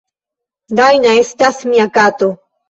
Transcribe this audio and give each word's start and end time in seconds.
"Dajna 0.79 1.11
estas 1.25 1.61
mia 1.75 1.87
kato. 2.01 2.33